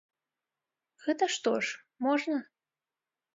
Гэта 1.07 1.23
што 1.35 1.53
ж, 1.67 1.85
можна. 2.07 2.41